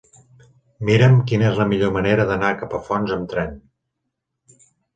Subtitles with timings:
[0.89, 3.57] Mira'm quina és la millor manera d'anar a Capafonts amb tren.